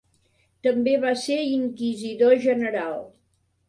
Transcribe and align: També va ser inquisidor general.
També 0.67 0.95
va 1.05 1.13
ser 1.25 1.39
inquisidor 1.59 2.37
general. 2.51 3.03